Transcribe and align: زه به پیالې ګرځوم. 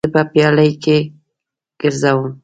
زه 0.07 0.13
به 0.15 0.21
پیالې 0.33 0.67
ګرځوم. 1.81 2.31